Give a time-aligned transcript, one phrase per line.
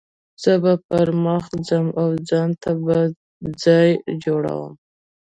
[0.43, 2.97] زه به پر مخ ځم او ځان ته به
[3.63, 3.89] ځای
[4.23, 4.73] جوړوم.